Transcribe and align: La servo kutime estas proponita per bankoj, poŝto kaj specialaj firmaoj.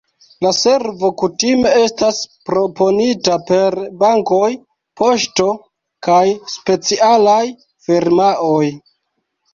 La 0.43 0.51
servo 0.59 1.09
kutime 1.21 1.73
estas 1.81 2.21
proponita 2.49 3.37
per 3.49 3.77
bankoj, 4.01 4.49
poŝto 5.03 5.51
kaj 6.09 6.25
specialaj 6.57 7.41
firmaoj. 7.89 8.65